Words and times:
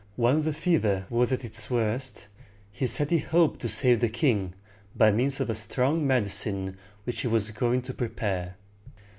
When 0.15 0.41
the 0.41 0.51
fever 0.51 1.05
was 1.11 1.31
at 1.31 1.45
its 1.45 1.69
worst, 1.69 2.27
he 2.71 2.87
said 2.87 3.11
he 3.11 3.19
hoped 3.19 3.59
to 3.61 3.69
save 3.69 3.99
the 3.99 4.09
king 4.09 4.55
by 4.95 5.11
means 5.11 5.39
of 5.39 5.47
a 5.47 5.53
strong 5.53 6.07
medicine 6.07 6.75
which 7.03 7.19
he 7.19 7.27
was 7.27 7.51
going 7.51 7.83
to 7.83 7.93
prepare. 7.93 8.55